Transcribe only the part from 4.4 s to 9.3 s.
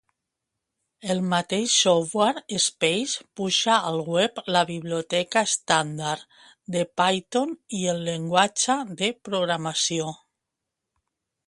la biblioteca estàndard de Python i el llenguatge de